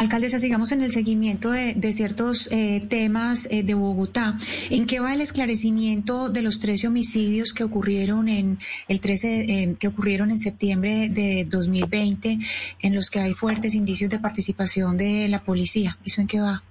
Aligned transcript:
Alcaldesa, 0.00 0.38
sigamos 0.38 0.70
en 0.70 0.80
el 0.82 0.92
seguimiento 0.92 1.50
de, 1.50 1.92
ciertos 1.92 2.48
eh, 2.52 2.86
temas 2.88 3.48
eh, 3.50 3.64
de 3.64 3.74
Bogotá. 3.74 4.36
¿En 4.70 4.86
qué 4.86 5.00
va 5.00 5.12
el 5.12 5.20
esclarecimiento 5.20 6.28
de 6.28 6.42
los 6.42 6.60
13 6.60 6.86
homicidios 6.86 7.52
que 7.52 7.64
ocurrieron 7.64 8.28
en 8.28 8.58
el 8.86 9.00
13, 9.00 9.40
eh, 9.40 9.76
que 9.76 9.88
ocurrieron 9.88 10.30
en 10.30 10.38
septiembre 10.38 11.08
de 11.08 11.44
2020, 11.50 12.38
en 12.80 12.94
los 12.94 13.10
que 13.10 13.18
hay 13.18 13.34
fuertes 13.34 13.74
indicios 13.74 14.08
de 14.08 14.20
participación 14.20 14.96
de 14.96 15.26
la 15.28 15.40
policía? 15.40 15.98
¿Eso 16.06 16.20
en 16.20 16.28
qué 16.28 16.40
va? 16.40 16.62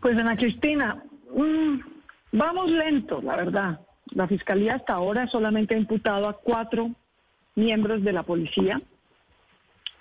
Pues 0.00 0.18
Ana 0.18 0.36
Cristina, 0.36 1.04
mm, 1.36 1.78
vamos 2.32 2.68
lento, 2.68 3.22
la 3.22 3.36
verdad. 3.36 3.80
La 4.10 4.26
fiscalía 4.26 4.74
hasta 4.74 4.94
ahora 4.94 5.28
solamente 5.28 5.76
ha 5.76 5.78
imputado 5.78 6.28
a 6.28 6.36
cuatro 6.36 6.90
miembros 7.54 8.02
de 8.02 8.12
la 8.12 8.24
policía 8.24 8.82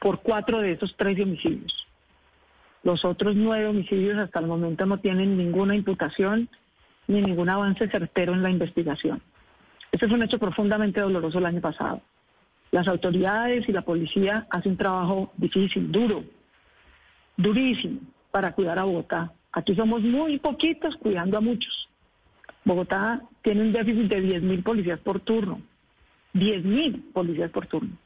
por 0.06 0.20
cuatro 0.20 0.60
de 0.60 0.74
esos 0.74 0.96
tres 0.96 1.20
homicidios. 1.20 1.88
Los 2.84 3.04
otros 3.04 3.36
nueve 3.36 3.66
homicidios 3.66 4.20
hasta 4.20 4.40
el 4.40 4.46
momento 4.46 4.86
no 4.86 5.00
tienen 5.00 5.36
ninguna 5.36 5.76
imputación 5.76 6.48
ni 7.08 7.22
ningún 7.22 7.50
avance 7.50 7.90
certero 7.90 8.34
en 8.34 8.44
la 8.44 8.52
investigación. 8.52 9.20
Este 9.92 10.06
es 10.06 10.12
un 10.12 10.22
hecho 10.22 10.38
profundamente 10.38 11.02
doloroso 11.02 11.40
el 11.40 11.48
año 11.48 11.60
pasado. 11.60 12.04
Las 12.70 12.88
autoridades 12.88 13.68
y 13.68 13.72
la 13.72 13.82
policía 13.82 14.46
hacen 14.52 14.74
un 14.74 14.78
trabajo 14.78 15.34
difícil, 15.38 15.92
duro, 15.92 16.24
durísimo 17.36 18.02
para 18.30 18.54
cuidar 18.54 18.78
a 18.78 18.84
Bogotá. 18.84 19.34
Aquí 19.54 19.74
somos 19.74 20.04
muy 20.04 20.38
poquitos 20.38 20.98
cuidando 20.98 21.40
a 21.40 21.42
muchos. 21.42 21.90
Bogotá 22.64 23.24
tiene 23.42 23.62
un 23.64 23.74
déficit 23.74 24.08
de 24.08 24.40
10.000 24.40 24.62
policías 24.62 25.00
por 25.00 25.20
turno. 25.22 25.62
10.000 26.36 27.12
policías 27.12 27.50
por 27.50 27.66
turno. 27.66 27.98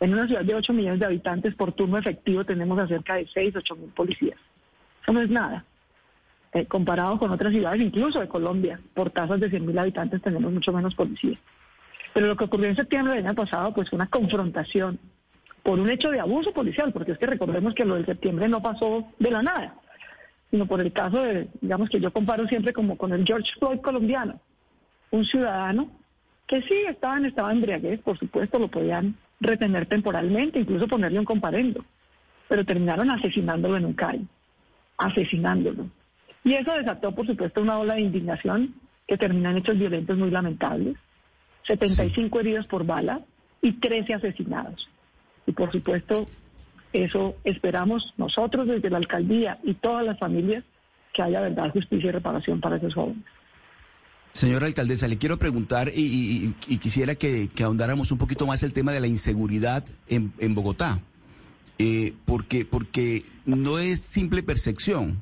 En 0.00 0.12
una 0.12 0.26
ciudad 0.26 0.44
de 0.44 0.54
8 0.54 0.72
millones 0.72 1.00
de 1.00 1.06
habitantes, 1.06 1.54
por 1.54 1.72
turno 1.72 1.98
efectivo 1.98 2.44
tenemos 2.44 2.78
a 2.78 2.86
cerca 2.86 3.16
de 3.16 3.26
6, 3.26 3.56
8 3.56 3.76
mil 3.76 3.90
policías. 3.90 4.38
Eso 5.02 5.12
no 5.12 5.20
es 5.20 5.30
nada. 5.30 5.64
Eh, 6.52 6.66
comparado 6.66 7.18
con 7.18 7.30
otras 7.30 7.52
ciudades, 7.52 7.80
incluso 7.80 8.20
de 8.20 8.28
Colombia, 8.28 8.80
por 8.94 9.10
tasas 9.10 9.40
de 9.40 9.50
100 9.50 9.66
mil 9.66 9.78
habitantes 9.78 10.22
tenemos 10.22 10.52
mucho 10.52 10.72
menos 10.72 10.94
policías. 10.94 11.38
Pero 12.14 12.26
lo 12.26 12.36
que 12.36 12.44
ocurrió 12.44 12.68
en 12.68 12.76
septiembre 12.76 13.14
del 13.14 13.26
año 13.26 13.34
pasado, 13.34 13.74
pues 13.74 13.90
fue 13.90 13.96
una 13.96 14.06
confrontación 14.06 14.98
por 15.62 15.78
un 15.78 15.90
hecho 15.90 16.10
de 16.10 16.20
abuso 16.20 16.52
policial, 16.52 16.92
porque 16.92 17.12
es 17.12 17.18
que 17.18 17.26
recordemos 17.26 17.74
que 17.74 17.84
lo 17.84 17.96
del 17.96 18.06
septiembre 18.06 18.48
no 18.48 18.62
pasó 18.62 19.06
de 19.18 19.30
la 19.30 19.42
nada, 19.42 19.74
sino 20.50 20.66
por 20.66 20.80
el 20.80 20.92
caso 20.92 21.20
de, 21.22 21.48
digamos 21.60 21.90
que 21.90 22.00
yo 22.00 22.12
comparo 22.12 22.46
siempre 22.46 22.72
como 22.72 22.96
con 22.96 23.12
el 23.12 23.26
George 23.26 23.50
Floyd 23.58 23.80
colombiano, 23.80 24.40
un 25.10 25.24
ciudadano 25.26 25.90
que 26.46 26.62
sí 26.62 26.74
estaba 26.88 27.18
en 27.18 27.26
estado 27.26 27.48
de 27.48 27.54
embriaguez, 27.54 28.00
por 28.00 28.18
supuesto, 28.18 28.58
lo 28.58 28.68
podían 28.68 29.14
retener 29.40 29.86
temporalmente, 29.86 30.60
incluso 30.60 30.88
ponerle 30.88 31.18
un 31.18 31.24
comparendo, 31.24 31.84
pero 32.48 32.64
terminaron 32.64 33.10
asesinándolo 33.10 33.76
en 33.76 33.84
un 33.84 33.92
calle, 33.94 34.24
asesinándolo. 34.96 35.88
Y 36.44 36.54
eso 36.54 36.72
desató, 36.74 37.14
por 37.14 37.26
supuesto, 37.26 37.60
una 37.60 37.78
ola 37.78 37.94
de 37.94 38.02
indignación 38.02 38.74
que 39.06 39.16
termina 39.16 39.50
en 39.50 39.58
hechos 39.58 39.78
violentos 39.78 40.16
muy 40.16 40.30
lamentables, 40.30 40.96
75 41.66 42.40
heridos 42.40 42.66
por 42.66 42.84
bala 42.84 43.20
y 43.60 43.72
13 43.72 44.14
asesinados. 44.14 44.88
Y 45.46 45.52
por 45.52 45.72
supuesto, 45.72 46.28
eso 46.92 47.36
esperamos 47.44 48.14
nosotros 48.16 48.66
desde 48.66 48.90
la 48.90 48.98
alcaldía 48.98 49.58
y 49.62 49.74
todas 49.74 50.04
las 50.04 50.18
familias 50.18 50.64
que 51.12 51.22
haya 51.22 51.40
verdad, 51.40 51.70
justicia 51.70 52.08
y 52.08 52.12
reparación 52.12 52.60
para 52.60 52.76
esos 52.76 52.94
jóvenes. 52.94 53.24
Señora 54.32 54.66
alcaldesa, 54.66 55.08
le 55.08 55.18
quiero 55.18 55.38
preguntar 55.38 55.90
y, 55.94 56.54
quisiera 56.80 57.14
que, 57.14 57.50
ahondáramos 57.62 58.12
un 58.12 58.18
poquito 58.18 58.46
más 58.46 58.62
el 58.62 58.72
tema 58.72 58.92
de 58.92 59.00
la 59.00 59.06
inseguridad 59.06 59.84
en, 60.06 60.54
Bogotá, 60.54 61.00
eh, 61.78 62.14
porque, 62.24 62.64
porque 62.64 63.24
no 63.46 63.78
es 63.78 64.00
simple 64.00 64.42
percepción. 64.42 65.20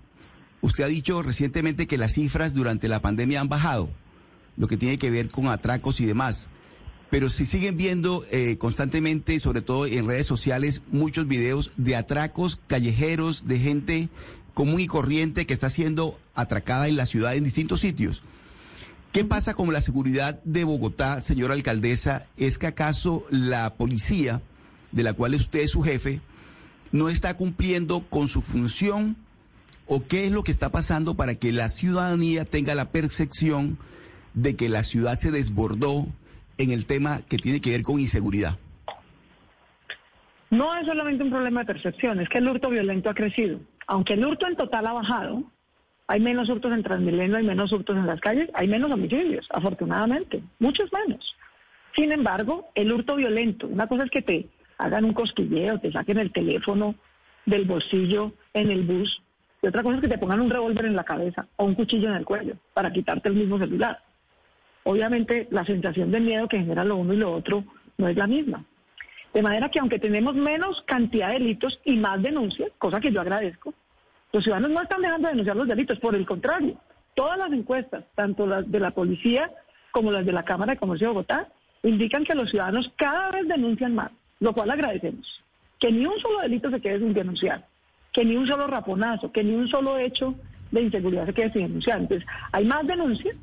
Usted 0.61 0.85
ha 0.85 0.89
dicho 0.89 1.23
recientemente 1.23 1.87
que 1.87 1.99
las 1.99 2.13
cifras 2.13 2.53
durante 2.53 2.89
la 2.89 3.01
pandemia 3.01 3.41
han 3.41 3.49
bajado, 3.49 3.89
lo 4.57 4.67
que 4.67 4.77
tiene 4.77 4.99
que 4.99 5.11
ver 5.11 5.31
con 5.31 5.47
atracos 5.49 6.01
y 6.01 6.07
demás. 6.07 6.49
Pero 7.09 7.31
se 7.31 7.47
siguen 7.47 7.77
viendo 7.77 8.25
eh, 8.33 8.59
constantemente, 8.59 9.39
sobre 9.39 9.63
todo 9.63 9.87
en 9.87 10.09
redes 10.09 10.27
sociales, 10.27 10.83
muchos 10.91 11.29
videos 11.29 11.71
de 11.77 11.95
atracos 11.95 12.61
callejeros, 12.67 13.47
de 13.47 13.61
gente 13.61 14.09
común 14.55 14.81
y 14.81 14.87
corriente 14.87 15.47
que 15.47 15.55
está 15.55 15.71
siendo 15.71 16.19
atracada 16.35 16.89
en 16.89 16.97
la 16.97 17.07
ciudad 17.07 17.37
en 17.37 17.45
distintos 17.45 17.81
sitios. 17.81 18.23
¿Qué 19.17 19.25
pasa 19.25 19.55
con 19.55 19.73
la 19.73 19.81
seguridad 19.81 20.43
de 20.45 20.65
Bogotá, 20.65 21.23
señora 21.23 21.55
alcaldesa? 21.55 22.27
¿Es 22.37 22.59
que 22.59 22.67
acaso 22.67 23.25
la 23.31 23.73
policía, 23.77 24.43
de 24.93 25.03
la 25.03 25.15
cual 25.15 25.33
usted 25.33 25.61
es 25.61 25.71
su 25.71 25.81
jefe, 25.81 26.21
no 26.93 27.09
está 27.09 27.35
cumpliendo 27.35 28.03
con 28.11 28.29
su 28.29 28.43
función? 28.43 29.17
¿O 29.87 30.03
qué 30.03 30.27
es 30.27 30.33
lo 30.33 30.43
que 30.43 30.53
está 30.53 30.71
pasando 30.71 31.15
para 31.15 31.35
que 31.35 31.51
la 31.51 31.71
ciudadanía 31.71 32.45
tenga 32.45 32.75
la 32.75 32.91
percepción 32.91 33.79
de 34.35 34.55
que 34.55 34.69
la 34.69 34.83
ciudad 34.83 35.15
se 35.15 35.31
desbordó 35.31 36.05
en 36.59 36.71
el 36.71 36.85
tema 36.85 37.23
que 37.27 37.39
tiene 37.39 37.63
que 37.63 37.71
ver 37.71 37.85
con 37.85 37.99
inseguridad? 37.99 38.59
No 40.51 40.77
es 40.77 40.85
solamente 40.85 41.25
un 41.25 41.31
problema 41.31 41.61
de 41.61 41.73
percepción, 41.73 42.21
es 42.21 42.29
que 42.29 42.37
el 42.37 42.49
hurto 42.51 42.69
violento 42.69 43.09
ha 43.09 43.15
crecido. 43.15 43.61
Aunque 43.87 44.13
el 44.13 44.27
hurto 44.27 44.47
en 44.47 44.57
total 44.57 44.87
ha 44.87 44.93
bajado, 44.93 45.43
hay 46.09 46.21
menos 46.21 46.49
hurtos 46.49 46.73
en 46.73 46.83
Transmilenio, 46.83 47.37
hay 47.37 47.45
menos 47.45 47.73
hurtos 47.73 47.97
en 47.97 48.07
las 48.07 48.21
calles, 48.21 48.49
hay 48.55 48.69
menos 48.69 48.91
homicidios, 48.91 49.47
afortunadamente, 49.51 50.43
muchos 50.59 50.93
menos. 50.93 51.35
Sin 51.97 52.13
embargo, 52.13 52.71
el 52.75 52.93
hurto 52.93 53.17
violento, 53.17 53.67
una 53.67 53.87
cosa 53.87 54.05
es 54.05 54.11
que 54.11 54.23
te 54.23 54.49
hagan 54.79 55.05
un 55.05 55.15
cosquilleo, 55.15 55.81
te 55.81 55.91
saquen 55.91 56.19
el 56.19 56.33
teléfono 56.33 56.95
del 57.45 57.65
bolsillo 57.65 58.33
en 58.53 58.71
el 58.71 58.83
bus, 58.83 59.23
y 59.63 59.67
otra 59.67 59.83
cosa 59.83 59.97
es 59.97 60.03
que 60.03 60.09
te 60.09 60.19
pongan 60.19 60.41
un 60.41 60.51
revólver 60.51 60.87
en 60.87 60.97
la 60.97 61.05
cabeza 61.05 61.47
o 61.57 61.65
un 61.65 61.75
cuchillo 61.75 62.09
en 62.09 62.17
el 62.17 62.25
cuello 62.25 62.55
para 62.75 62.93
quitarte 62.93 63.29
el 63.29 63.35
mismo 63.35 63.59
celular. 63.59 64.01
Obviamente 64.85 65.49
la 65.51 65.65
sensación 65.65 66.13
de 66.13 66.21
miedo 66.21 66.47
que 66.47 66.59
genera 66.59 66.85
lo 66.85 66.97
uno 66.97 67.15
y 67.15 67.17
lo 67.17 67.33
otro 67.33 67.65
no 67.99 68.09
es 68.09 68.17
la 68.17 68.27
misma. 68.27 68.65
De 69.35 69.43
manera 69.43 69.69
que 69.71 69.81
aunque 69.81 69.99
tenemos 69.99 70.35
menos 70.35 70.83
cantidad 70.87 71.29
de 71.29 71.35
delitos 71.35 71.81
y 71.85 71.97
más 71.97 72.23
denuncias, 72.23 72.71
cosa 72.79 73.01
que 73.01 73.11
yo 73.11 73.21
agradezco, 73.21 73.75
los 74.37 74.45
ciudadanos 74.45 74.71
no 74.71 74.83
están 74.83 75.01
dejando 75.01 75.29
de 75.29 75.33
denunciar 75.33 75.57
los 75.57 75.67
delitos, 75.67 75.99
por 75.99 76.15
el 76.15 76.27
contrario, 76.27 76.77
todas 77.15 77.39
las 77.39 77.51
encuestas, 77.53 78.05
tanto 78.15 78.47
las 78.47 78.71
de 78.71 78.81
la 78.81 78.91
policía 78.91 79.51
como 79.93 80.13
las 80.13 80.27
de 80.27 80.33
la 80.33 80.45
Cámara 80.45 80.75
de 80.75 80.79
Comercio 80.79 81.07
de 81.09 81.15
Bogotá, 81.15 81.49
indican 81.83 82.23
que 82.23 82.35
los 82.35 82.51
ciudadanos 82.51 82.93
cada 82.97 83.31
vez 83.31 83.49
denuncian 83.49 83.95
más, 83.95 84.11
lo 84.41 84.53
cual 84.53 84.71
agradecemos. 84.71 85.27
Que 85.81 85.91
ni 85.91 86.05
un 86.05 86.19
solo 86.21 86.41
delito 86.41 86.71
se 86.71 86.83
quede 86.83 86.99
sin 86.99 87.15
denunciar, 87.15 87.67
que 88.13 88.27
ni 88.27 88.37
un 88.37 88.47
solo 88.47 88.67
raponazo, 88.67 89.33
que 89.33 89.43
ni 89.43 89.55
un 89.55 89.69
solo 89.69 89.97
hecho 89.97 90.35
de 90.71 90.83
inseguridad 90.83 91.25
se 91.25 91.33
quede 91.33 91.53
sin 91.55 91.63
denunciar. 91.63 92.01
Entonces, 92.01 92.29
hay 92.53 92.67
más 92.67 92.87
denuncias, 92.87 93.37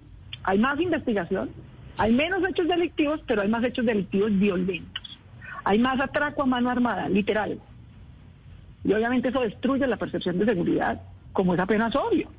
hay 0.44 0.60
más 0.60 0.80
investigación, 0.80 1.50
hay 1.98 2.14
menos 2.14 2.48
hechos 2.48 2.68
delictivos, 2.68 3.20
pero 3.26 3.42
hay 3.42 3.48
más 3.48 3.64
hechos 3.64 3.84
delictivos 3.84 4.38
violentos. 4.38 5.20
Hay 5.64 5.80
más 5.80 6.00
atraco 6.00 6.44
a 6.44 6.46
mano 6.46 6.70
armada, 6.70 7.10
literal. 7.10 7.60
Y 8.84 8.94
obviamente 8.94 9.30
eso 9.30 9.42
destruye 9.42 9.88
la 9.88 9.98
percepción 9.98 10.38
de 10.40 10.46
seguridad, 10.46 11.02
como 11.32 11.54
es 11.54 11.60
apenas 11.60 11.96
obvio. 11.96 12.30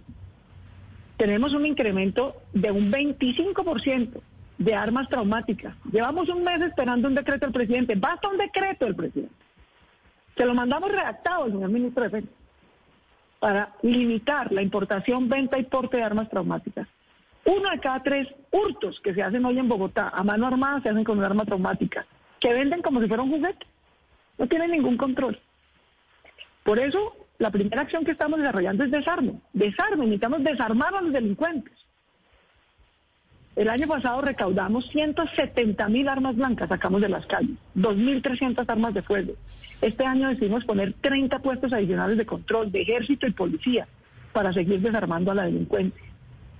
Tenemos 1.16 1.54
un 1.54 1.64
incremento 1.64 2.36
de 2.52 2.70
un 2.70 2.90
25% 2.92 4.20
de 4.58 4.74
armas 4.74 5.08
traumáticas. 5.08 5.74
Llevamos 5.90 6.28
un 6.28 6.42
mes 6.42 6.60
esperando 6.60 7.08
un 7.08 7.14
decreto 7.14 7.46
del 7.46 7.52
presidente. 7.52 7.94
Basta 7.94 8.28
un 8.28 8.38
decreto 8.38 8.84
del 8.84 8.94
presidente. 8.94 9.34
Se 10.36 10.44
lo 10.44 10.54
mandamos 10.54 10.90
redactado 10.90 11.44
al 11.44 11.52
señor 11.52 11.70
ministro 11.70 12.02
de 12.02 12.08
Defensa 12.08 12.32
para 13.38 13.74
limitar 13.82 14.50
la 14.52 14.62
importación, 14.62 15.28
venta 15.28 15.58
y 15.58 15.64
porte 15.64 15.98
de 15.98 16.02
armas 16.02 16.28
traumáticas. 16.30 16.88
Uno 17.44 17.70
de 17.70 17.78
cada 17.78 18.02
tres 18.02 18.26
hurtos 18.50 19.00
que 19.00 19.12
se 19.12 19.22
hacen 19.22 19.44
hoy 19.44 19.58
en 19.58 19.68
Bogotá 19.68 20.08
a 20.08 20.24
mano 20.24 20.46
armada 20.46 20.80
se 20.80 20.88
hacen 20.88 21.04
con 21.04 21.18
un 21.18 21.24
arma 21.24 21.44
traumática, 21.44 22.06
que 22.40 22.54
venden 22.54 22.80
como 22.80 23.02
si 23.02 23.06
fuera 23.06 23.22
un 23.22 23.30
juguete. 23.30 23.66
No 24.38 24.46
tienen 24.46 24.70
ningún 24.70 24.96
control. 24.96 25.38
Por 26.64 26.80
eso, 26.80 27.14
la 27.38 27.50
primera 27.50 27.82
acción 27.82 28.04
que 28.04 28.10
estamos 28.10 28.40
desarrollando 28.40 28.84
es 28.84 28.90
desarme. 28.90 29.34
Desarme, 29.52 30.06
necesitamos 30.06 30.42
desarmar 30.42 30.94
a 30.94 31.02
los 31.02 31.12
delincuentes. 31.12 31.72
El 33.54 33.68
año 33.68 33.86
pasado 33.86 34.20
recaudamos 34.20 34.88
170 34.88 35.88
mil 35.88 36.08
armas 36.08 36.34
blancas, 36.34 36.68
sacamos 36.68 37.00
de 37.00 37.08
las 37.08 37.24
calles, 37.26 37.56
2.300 37.76 38.64
armas 38.66 38.94
de 38.94 39.02
fuego. 39.02 39.34
Este 39.80 40.04
año 40.04 40.28
decidimos 40.28 40.64
poner 40.64 40.92
30 40.94 41.38
puestos 41.38 41.72
adicionales 41.72 42.16
de 42.16 42.26
control 42.26 42.72
de 42.72 42.82
ejército 42.82 43.28
y 43.28 43.32
policía 43.32 43.86
para 44.32 44.52
seguir 44.52 44.80
desarmando 44.80 45.30
a 45.30 45.36
la 45.36 45.44
delincuencia. 45.44 46.02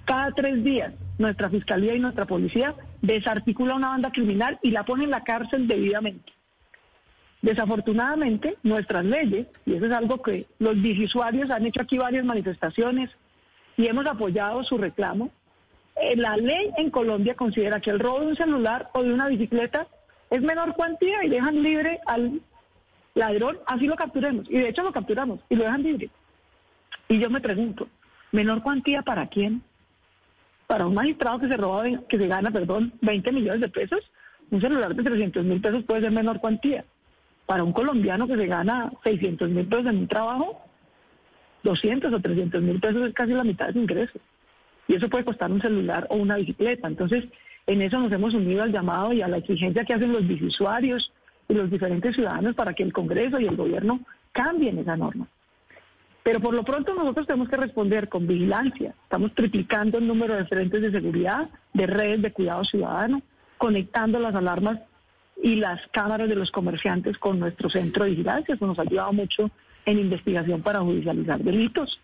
Cada 0.04 0.30
tres 0.32 0.62
días, 0.62 0.92
nuestra 1.18 1.48
fiscalía 1.48 1.94
y 1.96 1.98
nuestra 1.98 2.26
policía 2.26 2.74
desarticula 3.02 3.74
una 3.74 3.88
banda 3.88 4.12
criminal 4.12 4.60
y 4.62 4.70
la 4.70 4.84
pone 4.84 5.04
en 5.04 5.10
la 5.10 5.24
cárcel 5.24 5.66
debidamente. 5.66 6.32
Desafortunadamente, 7.44 8.56
nuestras 8.62 9.04
leyes, 9.04 9.46
y 9.66 9.74
eso 9.74 9.84
es 9.84 9.92
algo 9.92 10.22
que 10.22 10.46
los 10.60 10.80
bisuarios 10.80 11.50
han 11.50 11.66
hecho 11.66 11.82
aquí 11.82 11.98
varias 11.98 12.24
manifestaciones 12.24 13.10
y 13.76 13.86
hemos 13.86 14.06
apoyado 14.06 14.64
su 14.64 14.78
reclamo, 14.78 15.30
eh, 15.94 16.16
la 16.16 16.38
ley 16.38 16.70
en 16.78 16.88
Colombia 16.88 17.34
considera 17.34 17.80
que 17.80 17.90
el 17.90 18.00
robo 18.00 18.20
de 18.20 18.26
un 18.28 18.36
celular 18.36 18.88
o 18.94 19.02
de 19.02 19.12
una 19.12 19.28
bicicleta 19.28 19.86
es 20.30 20.40
menor 20.40 20.74
cuantía 20.74 21.22
y 21.22 21.28
dejan 21.28 21.62
libre 21.62 22.00
al 22.06 22.40
ladrón, 23.14 23.58
así 23.66 23.88
lo 23.88 23.94
capturemos. 23.94 24.50
Y 24.50 24.60
de 24.60 24.70
hecho 24.70 24.82
lo 24.82 24.92
capturamos 24.92 25.40
y 25.50 25.56
lo 25.56 25.64
dejan 25.64 25.82
libre. 25.82 26.08
Y 27.10 27.18
yo 27.18 27.28
me 27.28 27.42
pregunto, 27.42 27.88
¿menor 28.32 28.62
cuantía 28.62 29.02
para 29.02 29.26
quién? 29.26 29.62
Para 30.66 30.86
un 30.86 30.94
magistrado 30.94 31.40
que 31.40 31.48
se 31.48 31.58
roba, 31.58 31.84
que 32.08 32.16
se 32.16 32.26
gana, 32.26 32.50
perdón, 32.50 32.94
20 33.02 33.32
millones 33.32 33.60
de 33.60 33.68
pesos, 33.68 34.00
un 34.50 34.62
celular 34.62 34.94
de 34.94 35.02
300 35.02 35.44
mil 35.44 35.60
pesos 35.60 35.84
puede 35.84 36.00
ser 36.00 36.10
menor 36.10 36.40
cuantía. 36.40 36.86
Para 37.46 37.62
un 37.62 37.72
colombiano 37.72 38.26
que 38.26 38.36
se 38.36 38.46
gana 38.46 38.92
600 39.02 39.50
mil 39.50 39.66
pesos 39.66 39.86
en 39.86 39.98
un 39.98 40.08
trabajo, 40.08 40.62
200 41.62 42.12
o 42.12 42.20
300 42.20 42.62
mil 42.62 42.80
pesos 42.80 43.06
es 43.06 43.14
casi 43.14 43.32
la 43.32 43.44
mitad 43.44 43.66
de 43.66 43.74
su 43.74 43.78
ingreso. 43.80 44.18
Y 44.88 44.94
eso 44.94 45.08
puede 45.08 45.24
costar 45.24 45.50
un 45.50 45.60
celular 45.60 46.06
o 46.10 46.16
una 46.16 46.36
bicicleta. 46.36 46.88
Entonces, 46.88 47.24
en 47.66 47.82
eso 47.82 47.98
nos 47.98 48.12
hemos 48.12 48.34
unido 48.34 48.62
al 48.62 48.72
llamado 48.72 49.12
y 49.12 49.22
a 49.22 49.28
la 49.28 49.38
exigencia 49.38 49.84
que 49.84 49.94
hacen 49.94 50.12
los 50.12 50.26
bisuarios 50.26 51.12
y 51.48 51.54
los 51.54 51.70
diferentes 51.70 52.14
ciudadanos 52.14 52.54
para 52.54 52.74
que 52.74 52.82
el 52.82 52.92
Congreso 52.92 53.40
y 53.40 53.46
el 53.46 53.56
gobierno 53.56 54.00
cambien 54.32 54.78
esa 54.78 54.96
norma. 54.96 55.26
Pero 56.22 56.40
por 56.40 56.54
lo 56.54 56.64
pronto 56.64 56.94
nosotros 56.94 57.26
tenemos 57.26 57.48
que 57.48 57.56
responder 57.56 58.08
con 58.08 58.26
vigilancia. 58.26 58.94
Estamos 59.02 59.34
triplicando 59.34 59.98
el 59.98 60.06
número 60.06 60.34
de 60.34 60.46
frentes 60.46 60.80
de 60.80 60.90
seguridad, 60.90 61.50
de 61.74 61.86
redes 61.86 62.22
de 62.22 62.32
cuidado 62.32 62.64
ciudadano, 62.64 63.22
conectando 63.58 64.18
las 64.18 64.34
alarmas 64.34 64.80
y 65.42 65.56
las 65.56 65.80
cámaras 65.88 66.28
de 66.28 66.36
los 66.36 66.50
comerciantes 66.50 67.18
con 67.18 67.38
nuestro 67.38 67.68
centro 67.68 68.04
de 68.04 68.10
vigilancia. 68.10 68.54
Eso 68.54 68.66
nos 68.66 68.78
ha 68.78 68.82
ayudado 68.82 69.12
mucho 69.12 69.50
en 69.86 69.98
investigación 69.98 70.62
para 70.62 70.80
judicializar 70.80 71.40
delitos. 71.40 72.00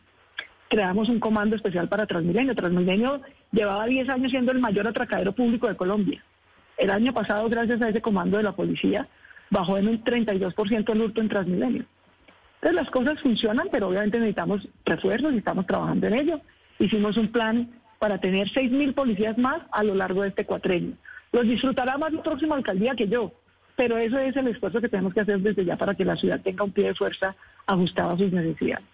Creamos 0.69 1.09
un 1.09 1.19
comando 1.19 1.57
especial 1.57 1.89
para 1.89 2.07
Transmilenio. 2.07 2.55
Transmilenio 2.55 3.21
llevaba 3.51 3.87
10 3.87 4.09
años 4.09 4.31
siendo 4.31 4.53
el 4.53 4.61
mayor 4.61 4.87
atracadero 4.87 5.33
público 5.33 5.69
de 5.69 5.77
Colombia. 5.77 6.23
El 6.77 6.91
año 6.91 7.13
pasado, 7.13 7.49
gracias 7.49 7.83
a 7.83 7.89
ese 7.89 8.01
comando 8.01 8.37
de 8.37 8.45
la 8.45 8.53
policía, 8.53 9.09
bajó 9.51 9.79
en 9.79 9.89
un 9.89 10.03
32% 10.03 10.93
el 10.93 11.01
hurto 11.01 11.21
en 11.21 11.29
Transmilenio. 11.29 11.85
Entonces 12.55 12.83
las 12.83 12.91
cosas 12.91 13.21
funcionan, 13.21 13.69
pero 13.73 13.89
obviamente 13.89 14.19
necesitamos 14.19 14.69
refuerzos 14.85 15.33
y 15.33 15.39
estamos 15.39 15.67
trabajando 15.67 16.07
en 16.07 16.15
ello. 16.15 16.41
Hicimos 16.79 17.17
un 17.17 17.33
plan 17.33 17.71
para 17.99 18.19
tener 18.19 18.49
6.000 18.49 18.95
policías 18.95 19.37
más 19.39 19.63
a 19.73 19.83
lo 19.83 19.95
largo 19.95 20.23
de 20.23 20.29
este 20.29 20.45
cuatrenio. 20.45 20.97
Los 21.33 21.47
disfrutará 21.47 21.97
más 21.99 22.13
la 22.13 22.23
próxima 22.23 22.57
alcaldía 22.57 22.95
que 22.95 23.09
yo, 23.09 23.33
pero 23.77 23.97
eso 23.99 24.19
es 24.19 24.37
el 24.37 24.49
esfuerzo 24.49 24.81
que 24.81 24.89
tenemos 24.89 25.15
que 25.15 25.21
hacer 25.21 25.41
desde 25.41 25.65
ya 25.65 25.77
para 25.77 25.95
que 25.95 26.05
la 26.05 26.17
ciudad 26.17 26.41
tenga 26.41 26.65
un 26.65 26.73
pie 26.73 26.89
de 26.89 26.95
fuerza 26.95 27.35
ajustado 27.67 28.11
a 28.11 28.19
sus 28.19 28.33
necesidades. 28.33 28.85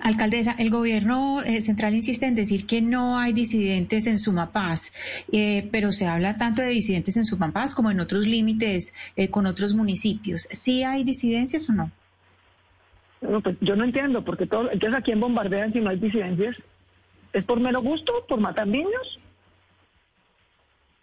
Alcaldesa, 0.00 0.54
el 0.58 0.70
gobierno 0.70 1.40
eh, 1.42 1.60
central 1.62 1.94
insiste 1.94 2.26
en 2.26 2.34
decir 2.34 2.66
que 2.66 2.82
no 2.82 3.18
hay 3.18 3.32
disidentes 3.32 4.06
en 4.06 4.18
Sumapaz, 4.18 4.92
eh, 5.32 5.68
pero 5.72 5.92
se 5.92 6.06
habla 6.06 6.36
tanto 6.36 6.60
de 6.60 6.68
disidentes 6.68 7.16
en 7.16 7.24
Sumapaz 7.24 7.74
como 7.74 7.90
en 7.90 8.00
otros 8.00 8.26
límites 8.26 8.94
eh, 9.16 9.30
con 9.30 9.46
otros 9.46 9.74
municipios. 9.74 10.48
¿Sí 10.50 10.84
hay 10.84 11.04
disidencias 11.04 11.68
o 11.68 11.72
no? 11.72 11.90
pues 13.42 13.56
yo 13.62 13.74
no 13.74 13.84
entiendo, 13.84 14.22
porque 14.22 14.46
todo, 14.46 14.70
entonces 14.70 14.98
a 14.98 15.02
quién 15.02 15.18
bombardean 15.18 15.72
si 15.72 15.80
no 15.80 15.88
hay 15.88 15.98
disidencias. 15.98 16.56
¿Es 17.32 17.42
por 17.44 17.58
mero 17.58 17.80
gusto? 17.80 18.12
¿Por 18.28 18.38
matar 18.38 18.66
niños? 18.66 19.18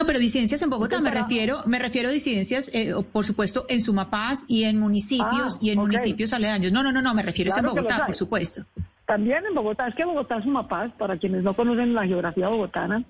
Pero 0.06 0.20
disidencias 0.20 0.62
en 0.62 0.70
Bogotá, 0.70 1.00
me 1.00 1.12
refiero, 1.12 1.62
me 1.66 1.80
refiero 1.80 2.10
a 2.10 2.12
disidencias, 2.12 2.70
eh, 2.74 2.94
por 3.12 3.26
supuesto, 3.26 3.66
en 3.70 3.82
Sumapaz 3.82 4.46
y 4.48 4.64
en 4.64 4.80
municipios 4.80 5.60
y 5.62 5.72
en 5.72 5.80
ah, 5.80 5.82
municipios 5.82 6.34
aledaños. 6.34 6.72
No, 6.72 6.84
no, 6.84 6.92
no, 6.92 7.02
no, 7.02 7.14
me 7.14 7.24
refiero 7.24 7.52
a 7.54 7.60
en 7.60 7.66
Bogotá, 7.66 8.06
por 8.06 8.16
supuesto. 8.16 8.66
También 9.06 9.46
en 9.46 9.54
Bogotá, 9.54 9.88
es 9.88 9.96
que 9.96 10.06
Bogotá, 10.06 10.42
Sumapaz, 10.42 10.92
para 10.94 11.18
quienes 11.18 11.44
no 11.44 11.54
conocen 11.54 11.94
la 11.94 12.06
geografía 12.06 12.48
bogotana, 12.48 13.04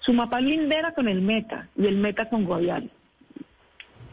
Sumapaz 0.00 0.42
lindera 0.42 0.94
con 0.94 1.08
el 1.08 1.20
Meta 1.20 1.68
y 1.76 1.86
el 1.86 1.96
Meta 1.98 2.28
con 2.28 2.44
Guaviare. 2.44 2.88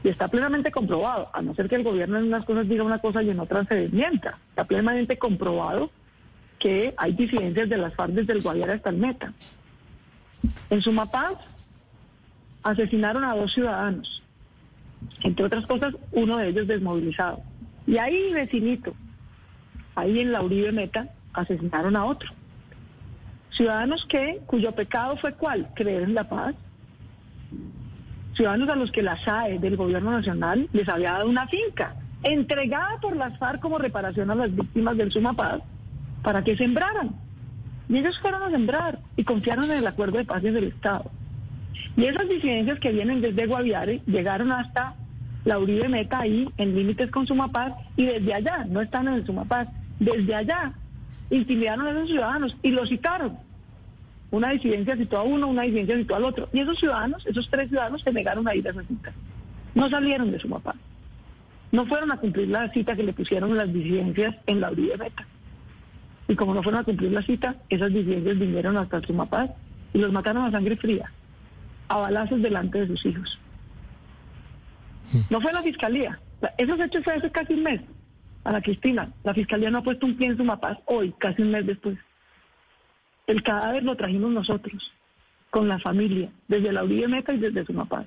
Y 0.04 0.10
está 0.10 0.28
plenamente 0.28 0.72
comprobado, 0.72 1.30
a 1.34 1.42
no 1.42 1.56
ser 1.56 1.68
que 1.68 1.76
el 1.76 1.84
gobierno 1.84 2.18
en 2.18 2.26
unas 2.26 2.46
cosas 2.46 2.68
diga 2.68 2.84
una 2.84 3.00
cosa 3.00 3.24
y 3.24 3.30
en 3.30 3.40
otras 3.40 3.68
se 3.68 3.76
desmienta. 3.76 4.38
Está 4.50 4.66
plenamente 4.66 5.18
comprobado 5.18 5.90
que 6.60 6.94
hay 6.98 7.14
disidencias 7.14 7.70
de 7.70 7.78
las 7.78 7.96
FARC 7.96 8.12
desde 8.14 8.34
el 8.34 8.42
Guaviare 8.42 8.74
hasta 8.74 8.90
el 8.90 8.98
Meta. 8.98 9.34
En 10.70 10.82
Sumapaz 10.82 11.38
asesinaron 12.64 13.24
a 13.24 13.36
dos 13.36 13.54
ciudadanos, 13.54 14.24
entre 15.24 15.46
otras 15.46 15.66
cosas, 15.66 15.94
uno 16.12 16.38
de 16.38 16.50
ellos 16.50 16.68
desmovilizado. 16.68 17.42
Y 17.88 17.98
ahí, 17.98 18.34
vecinito, 18.34 18.94
ahí 19.96 20.20
en 20.20 20.32
la 20.32 20.42
Uribe 20.42 20.72
Meta, 20.72 21.08
asesinaron 21.34 21.96
a 21.96 22.06
otro. 22.06 22.30
Ciudadanos 23.52 24.06
que, 24.10 24.42
cuyo 24.46 24.72
pecado 24.74 25.16
fue 25.18 25.34
cuál? 25.34 25.70
Creer 25.76 26.04
en 26.04 26.14
la 26.14 26.28
paz. 26.28 26.56
Ciudadanos 28.36 28.70
a 28.70 28.76
los 28.76 28.92
que 28.92 29.02
la 29.02 29.18
SAE 29.24 29.60
del 29.60 29.78
gobierno 29.78 30.12
nacional 30.12 30.68
les 30.74 30.90
había 30.90 31.14
dado 31.14 31.30
una 31.30 31.48
finca, 31.48 31.96
entregada 32.24 33.00
por 33.00 33.16
las 33.16 33.38
FARC 33.38 33.62
como 33.62 33.78
reparación 33.78 34.30
a 34.32 34.36
las 34.36 34.54
víctimas 34.54 34.98
del 34.98 35.12
Sumapaz, 35.12 35.62
para 36.22 36.44
que 36.44 36.58
sembraran. 36.58 37.25
Y 37.88 37.98
ellos 37.98 38.18
fueron 38.20 38.44
a 38.44 38.50
sembrar 38.50 39.00
y 39.16 39.24
confiaron 39.24 39.66
en 39.66 39.78
el 39.78 39.88
acuerdo 39.88 40.18
de 40.18 40.26
paz 40.26 40.42
del 40.42 40.64
Estado. 40.64 41.12
Y 41.98 42.06
esas 42.06 42.28
disidencias 42.28 42.80
que 42.80 42.92
vienen 42.92 43.22
desde 43.22 43.46
Guaviare 43.46 44.02
llegaron 44.06 44.52
hasta 44.52 44.96
la 45.46 45.60
Uribe 45.60 45.88
Meta 45.88 46.20
ahí 46.20 46.50
en 46.58 46.76
límites 46.76 47.12
con 47.12 47.28
Sumapaz 47.28 47.74
y 47.96 48.06
desde 48.06 48.34
allá, 48.34 48.66
no 48.68 48.82
están 48.82 49.08
en 49.08 49.14
el 49.16 49.26
Sumapaz, 49.26 49.68
desde 50.00 50.36
allá 50.36 50.74
intimidaron 51.30 51.88
a 51.88 51.92
esos 51.92 52.10
ciudadanos 52.10 52.56
y 52.62 52.72
los 52.72 52.90
citaron. 52.90 53.38
Una 54.32 54.50
disidencia 54.50 54.98
citó 54.98 55.18
a 55.18 55.24
uno, 55.24 55.48
una 55.48 55.64
disidencia 55.64 55.96
citó 55.98 56.16
al 56.16 56.26
otro. 56.26 56.50
Y 56.52 56.60
esos 56.60 56.78
ciudadanos, 56.78 57.26
esos 57.26 57.48
tres 57.50 57.70
ciudadanos 57.70 58.02
se 58.02 58.12
negaron 58.12 58.48
a 58.48 58.56
ir 58.56 58.68
a 58.68 58.72
esa 58.72 58.84
cita. 58.84 59.14
No 59.76 59.90
salieron 59.90 60.32
de 60.32 60.40
Sumapaz. 60.40 60.76
No 61.72 61.86
fueron 61.86 62.12
a 62.12 62.18
cumplir 62.18 62.50
la 62.50 62.72
cita 62.72 62.96
que 62.96 63.04
le 63.04 63.14
pusieron 63.14 63.56
las 63.56 63.72
disidencias 63.72 64.36
en 64.48 64.62
la 64.62 64.72
Uribe 64.72 64.98
Meta. 64.98 65.26
Y 66.28 66.36
como 66.36 66.54
no 66.54 66.64
fueron 66.64 66.82
a 66.82 66.84
cumplir 66.84 67.12
la 67.12 67.22
cita, 67.22 67.56
esas 67.70 67.94
disidencias 67.94 68.40
vinieron 68.40 68.78
hasta 68.78 69.02
Sumapaz 69.02 69.52
y 69.94 70.00
los 70.00 70.12
mataron 70.12 70.46
a 70.46 70.52
sangre 70.52 70.76
fría, 70.76 71.12
a 71.88 71.98
balazos 71.98 72.42
delante 72.42 72.80
de 72.80 72.88
sus 72.88 73.06
hijos. 73.06 73.40
No 75.30 75.40
fue 75.40 75.54
la 75.54 75.62
fiscalía. 75.62 76.20
Esos 76.58 76.80
hechos 76.80 77.04
fue 77.04 77.14
hace 77.14 77.32
casi 77.32 77.54
un 77.54 77.64
mes. 77.64 77.82
A 78.44 78.52
la 78.52 78.62
Cristina, 78.62 79.12
la 79.24 79.34
fiscalía 79.34 79.72
no 79.72 79.80
ha 79.80 79.84
puesto 79.84 80.06
un 80.06 80.18
pie 80.18 80.28
en 80.28 80.38
Sumapaz 80.38 80.78
hoy, 80.86 81.14
casi 81.18 81.42
un 81.42 81.52
mes 81.52 81.66
después. 81.66 81.98
El 83.28 83.42
cadáver 83.42 83.84
lo 83.84 83.96
trajimos 83.96 84.32
nosotros, 84.32 84.92
con 85.50 85.68
la 85.68 85.80
familia, 85.80 86.30
desde 86.48 86.72
la 86.72 86.84
Uribe 86.84 87.08
Meta 87.08 87.34
y 87.34 87.40
desde 87.40 87.66
Sumapaz. 87.66 88.06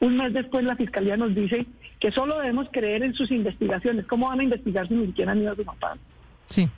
Un 0.00 0.16
mes 0.16 0.32
después 0.32 0.64
la 0.64 0.76
fiscalía 0.76 1.16
nos 1.16 1.34
dice 1.34 1.66
que 1.98 2.12
solo 2.12 2.38
debemos 2.38 2.68
creer 2.70 3.02
en 3.02 3.14
sus 3.14 3.30
investigaciones. 3.30 4.06
¿Cómo 4.06 4.28
van 4.28 4.40
a 4.40 4.44
investigar 4.44 4.86
si 4.88 4.94
ni 4.94 5.06
siquiera 5.06 5.32
han 5.32 5.42
ido 5.42 5.52
a 5.52 5.56
Sumapaz? 5.56 5.98
Sí. 6.46 6.68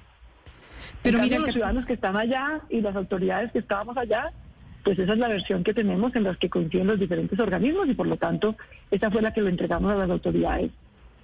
Pero 1.03 1.19
mira, 1.19 1.39
los 1.39 1.51
ciudadanos 1.51 1.87
que 1.87 1.95
están 1.95 2.17
allá 2.17 2.61
y 2.69 2.81
las 2.81 2.95
autoridades 2.97 3.53
que 3.53 3.59
estábamos 3.61 3.97
allá, 3.97 4.33
pues 4.85 4.99
esa 4.99 5.13
es 5.13 5.19
la 5.19 5.29
versión 5.29 5.65
que 5.65 5.75
tenemos 5.75 6.15
en 6.17 6.25
las 6.25 6.37
que 6.39 6.49
coinciden 6.49 6.87
los 6.87 6.99
diferentes 6.99 7.39
organismos 7.39 7.89
y 7.89 7.95
por 7.95 8.07
lo 8.07 8.17
tanto 8.17 8.57
esta 8.91 9.11
fue 9.11 9.23
la 9.23 9.33
que 9.33 9.41
lo 9.41 9.49
entregamos 9.49 9.93
a 9.93 9.97
las 9.97 10.11
autoridades 10.11 10.71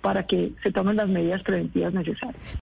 para 0.01 0.27
que 0.27 0.53
se 0.63 0.71
tomen 0.71 0.97
las 0.97 1.09
medidas 1.09 1.43
preventivas 1.43 1.93
necesarias. 1.93 2.55